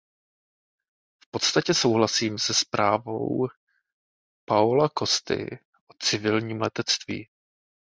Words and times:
V 1.25 1.31
podstatě 1.31 1.73
souhlasím 1.73 2.39
se 2.39 2.53
zprávou 2.53 3.47
Paola 4.45 4.89
Costy 4.99 5.59
o 5.87 5.93
civilním 6.03 6.61
letectví. 6.61 7.27